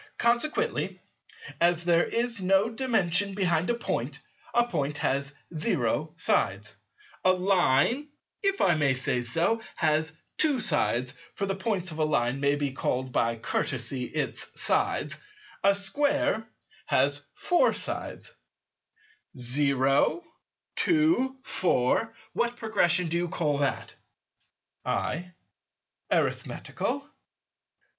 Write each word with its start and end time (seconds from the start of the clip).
Consequently, 0.17 0.99
as 1.59 1.85
there 1.85 2.05
is 2.05 2.41
no 2.41 2.71
Dimension 2.71 3.35
behind 3.35 3.69
a 3.69 3.75
Point, 3.75 4.19
a 4.51 4.65
Point 4.65 4.97
has 4.97 5.31
0 5.53 6.15
sides; 6.17 6.75
a 7.23 7.31
Line, 7.33 8.07
if 8.41 8.61
I 8.61 8.73
may 8.73 8.95
so 8.95 9.21
say, 9.21 9.57
has 9.75 10.11
2 10.39 10.59
sides 10.59 11.13
(for 11.35 11.45
the 11.45 11.53
points 11.53 11.91
of 11.91 11.99
a 11.99 12.03
Line 12.03 12.39
may 12.39 12.55
be 12.55 12.71
called 12.71 13.11
by 13.11 13.35
courtesy, 13.35 14.05
its 14.05 14.59
sides); 14.59 15.19
a 15.63 15.75
Square 15.75 16.47
has 16.87 17.21
4 17.35 17.71
sides; 17.71 18.33
0, 19.37 20.23
2, 20.77 21.37
4; 21.43 22.15
what 22.33 22.57
Progression 22.57 23.07
do 23.07 23.17
you 23.17 23.27
call 23.27 23.59
that? 23.59 23.93
I. 24.83 25.31
Arithmetical. 26.11 27.07